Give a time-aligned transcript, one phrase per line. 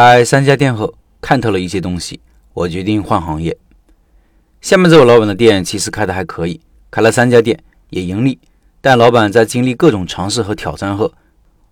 [0.00, 2.20] 开三家店后，看透了一些东西，
[2.54, 3.56] 我决定换行业。
[4.60, 7.58] 下面这位老板的店其实开的还可以，开了三家店
[7.90, 8.38] 也盈利，
[8.80, 11.12] 但老板在经历各种尝试和挑战后，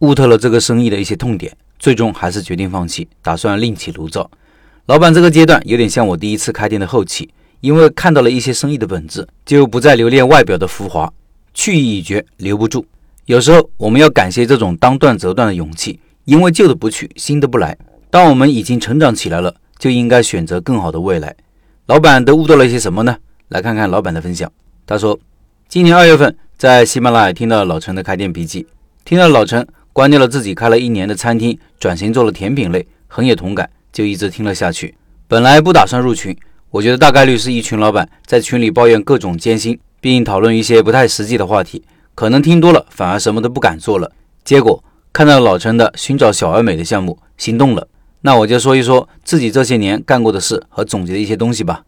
[0.00, 4.28] 悟透了这个生意的一些痛点，最终还是决定放弃，打算另起炉灶。
[4.86, 7.30] 老板这个阶段有点像我第一次开店的后期，
[7.60, 11.08] 因为看到了一些生意的本质，就不再留恋外表的浮华，
[11.54, 12.84] 去意已决，留不住。
[13.26, 17.78] 有时候我们要感谢这种当断则断的勇气，因为旧的不去，新的不来。
[18.10, 21.36] 当我们已经成长起来了，就应该选择更好的未来。
[21.86, 23.16] 老板都悟到了一些什么呢？
[23.48, 24.50] 来看看老板的分享。
[24.86, 25.18] 他说，
[25.68, 28.66] 今年二月份在喜马拉雅听到老陈的开店笔记，
[29.04, 34.94] 听到老陈关掉了自己开了一年的餐厅，转型做了甜品类，很有同感，就一直听了下去。
[35.26, 36.34] 本来不打算入群，
[36.70, 41.82] 我觉得大概率是一群老板在群里抱怨各种艰辛，并讨论一些不太实际的话题，
[42.14, 44.10] 可能听多了反而什么都不敢做了。
[44.44, 44.82] 结果
[45.12, 47.86] 看到老陈的寻找小而美的项目，心动了。
[48.22, 51.84] 那我就说一说自己这些年干过的事和总结的一些东西吧。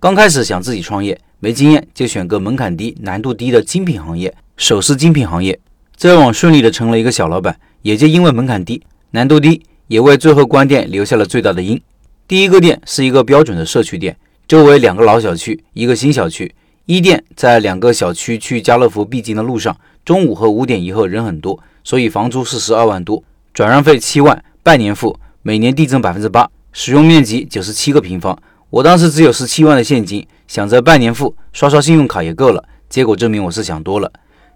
[0.00, 5.58] 刚开始想自己创业，没经验，就选个门槛低、难度低的精品行业——首饰精品行业。
[5.96, 11.80] 这样顺利的成了一个小老板，也就因为门槛低、难度低，也为最后关店留下了最大的因。
[12.26, 14.16] 第一个店是一个标准的社区店，
[14.48, 16.54] 周围两个老小区，一个新小区。
[16.86, 19.74] 一店在两个小区去家乐福必经的路上，
[20.04, 23.22] 中午和五点以后人很多，所以房租是十二万多，
[23.54, 25.18] 转让费七万，半年付。
[25.46, 28.34] 每年递增百分之八，使用面积九十七个平方。
[28.70, 32.64] 我当时只有十七万的现金，想着半年付，刷刷信用卡也够了。
[32.88, 34.10] 结果证明我是想多了。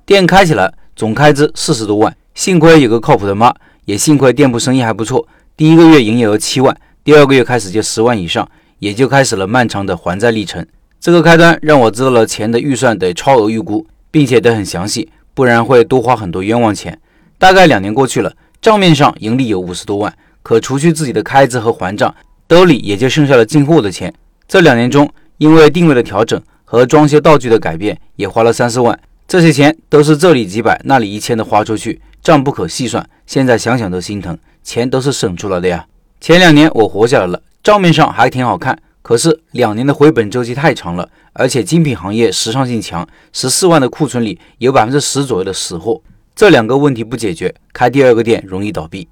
[0.07, 5.29] 店开起来总开支四十多万，幸亏有个靠谱的妈，也幸亏店铺生意还不错。
[5.59, 10.67] 第一个月营业额七万，第二个月开始就十万以上，也就开始了漫长的还债历程。
[10.99, 16.99] 这个开端让我知道了钱的预算得超额预估，并且得很详细，不然会多花很多冤枉钱。
[17.37, 20.17] 大概两年过去了，账面上盈利有五十多万。
[20.49, 22.15] 可除去自己的开支和还账，
[22.47, 24.11] 兜里也就剩下了进货的钱。
[24.49, 28.99] 这两年中，因为定位的调整和装修道具的改变，也花了三四万。
[29.27, 33.07] 这些钱都是这里几百，那里一千的花出去，账不可细算。
[33.27, 35.85] 现在想想都心疼，钱都是省出来的呀。
[36.19, 38.81] 前两年我活下来了，账面上还挺好看。
[39.03, 46.01] 可是两年的回本周期太长了，而且精品行业时尚性强，十四万的库存里有百分之十左右的死货。
[46.35, 49.07] 这两个问题不解决，开第二个店容易倒闭。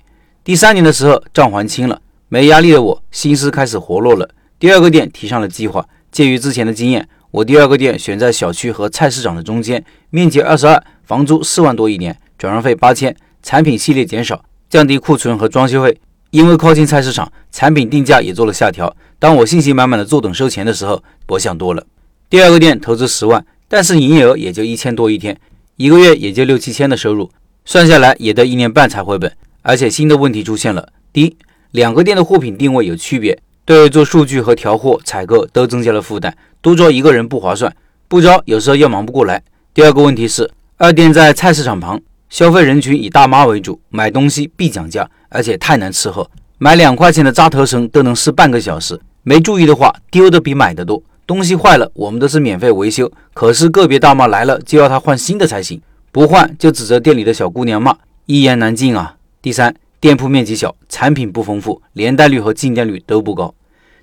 [0.46, 4.30] 第三年的时候，账还清了，没压力的我心思开始活络了。
[4.60, 5.84] 第二个店提上了计划。
[6.12, 13.12] 鉴于之前的经验，我第二个店选在小区和菜市场的中间，面积二十二，房租四万多一年，转让费八千，
[13.42, 15.98] 产品系列减少，降低库存和装修费。
[16.30, 18.96] 因为靠近菜市场，产品定价也做了下调。
[19.18, 21.84] 当我信心满满的坐等收钱的时候，我想多了。
[22.30, 25.36] 第二个店投资十万，但是营业额也就一千多一天，
[25.74, 27.32] 一个月也就六七千的收入，
[27.64, 29.32] 算下来也得一年半才回本。
[29.68, 31.36] 而且新的问题出现了：第一，
[31.72, 37.74] 两个店的货品定位有区别，对做数据和调货、采购都增加了负担，多招一个人不划算，
[38.06, 39.42] 不招有时候又忙不过来。
[39.74, 42.00] 第二个问题是，二店在菜市场旁，
[42.30, 51.02] 消费人群以大妈为主，买东西必讲价，而且太难伺候，买两块钱的扎头绳都能试半个小时，没注意的话丢的比买的多。
[51.26, 57.96] 东西坏了，我们都是免费维修，可是个别大妈来了就要他换新的才行，不换就指着店里的小姑娘骂，
[58.26, 59.16] 一言难尽啊。
[59.46, 63.54] 第三，店铺面积小，产品不丰富，连带率和进店率都不高。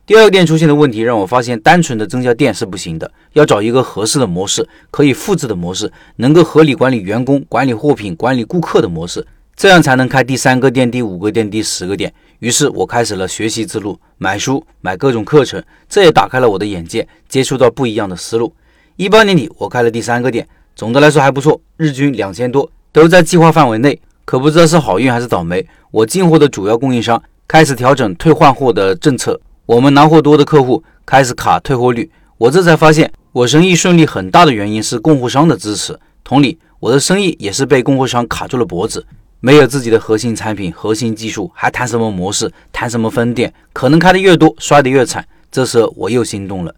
[0.05, 12.13] 第二个店出现的问题让我发现，单纯的增加店是不行的，要找一个合适的模式，可以复制的模式，能够合理管理员工、管理货品、管理顾客的模式，这样才能开第三个店、第五个店、第十个店。
[12.39, 18.55] 于是我开始了学习之路，买书、买各种课程，这也打开了我的眼界，接触到不一样的思路。
[18.95, 23.99] 一八年底，我开了第三个店，总的来说还不错，日均两千多，都在计划范围内。
[24.25, 35.99] 可不知道是好运还是倒霉，我进货的主要供应商开始调整退换货的政策，我们拿货多的客户开始卡退货率，我这才发现我生意顺利很大的原因是供货商的支持。
[36.23, 39.05] 同理，我的生意也是被供货商卡住了脖子，
[39.41, 45.25] 没有自己的核心产品、核心技术，还谈什么模式、谈什么分店，可能开的越多，摔的越惨。
[45.51, 46.73] 这时候我又心动了，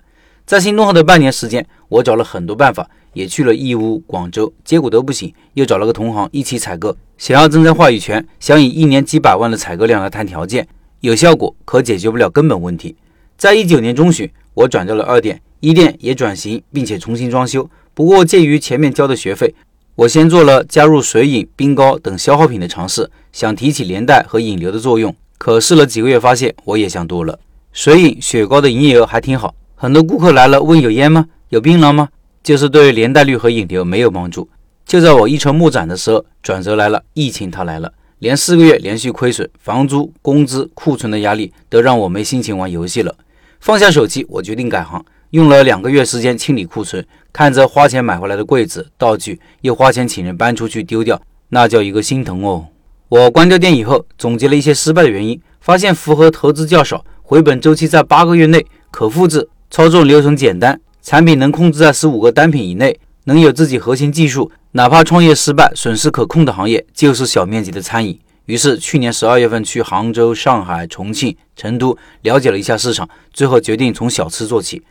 [0.45, 2.89] 在心动后的半年时间，我找了很多办法。
[3.13, 5.33] 也去了义乌、广州，结果都不行。
[5.53, 10.67] 又找了个同行一起采购，想要增加话语权，想以一年几百万的采购量来谈条件，
[10.99, 12.93] 有效果，可解决不了根本问题。
[13.37, 17.69] 在一九年中旬，我转到了二店，一店也转型，并且重新装修。
[17.93, 19.55] 不过鉴于前面交的学费，
[19.95, 25.15] 我先做了加入水饮、冰糕等消耗品的尝试，想提起连带和引流的作用。
[25.37, 27.39] 可试了几个月，发现我也想多了。
[27.71, 31.25] 水饮、雪糕的营业额还挺好，很多顾客来了问有烟吗？
[31.49, 32.07] 有槟榔吗？
[32.41, 34.47] 就是对连带率和引流没有帮助。
[34.85, 37.91] 就在我一筹莫展的时候，转折来了，疫情它来了。
[38.19, 43.13] 连四个月连续亏损，房租、工资、库存的压力都让我没心情玩游戏了。
[43.59, 52.67] 放下手机，我决定改行，用了两个月时间清理库存，看着花钱买回来的柜子、道具，又花钱请人搬出去丢掉，那叫一个心疼哦。
[53.09, 64.49] 我关掉店以后，总结了一些失败的原因，发现符合投资较少、回本周期在八个月内、可复制、操作流程简单、产品能控制在十五个单品以内、能有自己核心技术。
[64.71, 68.17] 哪怕创业失败，损失可控的行业就是小面积的餐饮。
[68.45, 74.81] 于是去年十二月份去杭州、上海、重庆、成都了解了一下市场，最后决定从小吃做起。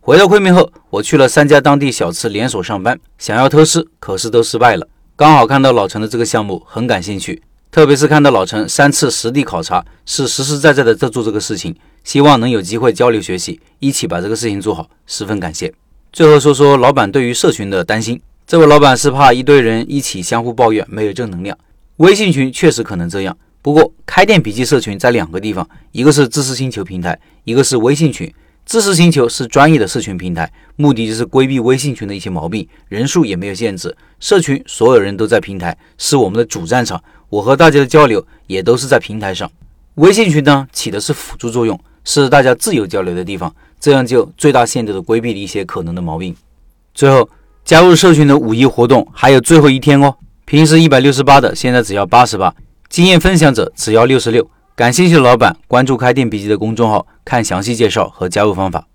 [0.00, 4.88] 回到昆明后，我去了三家当地小吃连锁上班，想要偷师，可是都失败了。
[5.14, 7.40] 刚好看到老陈的这个项目，很感兴趣，
[7.72, 11.74] 特别是看到老陈三次实地考察，是实实在在的在做这个事情，
[12.04, 15.72] 希望能有机会交流学习，一起把这个事情做好，十分感谢。
[16.12, 18.20] 最后说说老板对于社群的担心。
[18.46, 21.56] 这位老板是怕一堆人一起相互抱怨，没有正能量。
[21.96, 28.30] 微信群确实可能这样，不过开店笔记社群在两个地方，一个是知识星球平台，一个是微信群。
[28.64, 33.96] 知识星球是专业的社群平台，目的就是规避微信群的一些毛病，人数也没有限制。
[34.20, 37.02] 社群所有人都在平台，是我们的主战场，
[37.32, 39.50] 我和大家的交流也都是在平台上。
[39.94, 46.36] 微信群呢，起的是辅助作用，是大家自由交流的地方，这样就最大限度的规避了一些可能的毛病。
[46.94, 47.28] 最后。
[47.64, 52.52] 加入社群的五一活动还有最后一天哦，平时一百六十八的，现在只要八十八，
[52.88, 54.50] 经验分享者只要六十六。
[54.74, 58.88] 感兴趣的老板关注开店笔记的公众号，看详细介绍和加入方法。